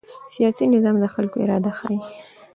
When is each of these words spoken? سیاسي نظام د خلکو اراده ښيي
سیاسي 0.35 0.65
نظام 0.73 0.95
د 0.99 1.05
خلکو 1.15 1.37
اراده 1.43 1.71
ښيي 1.79 1.99